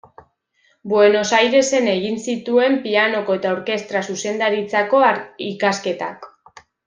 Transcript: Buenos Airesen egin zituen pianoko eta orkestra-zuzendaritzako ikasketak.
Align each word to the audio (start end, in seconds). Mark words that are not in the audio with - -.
Buenos 0.93 1.27
Airesen 1.39 1.89
egin 1.91 2.17
zituen 2.23 2.79
pianoko 2.87 3.37
eta 3.41 3.51
orkestra-zuzendaritzako 3.59 5.03
ikasketak. 5.51 6.27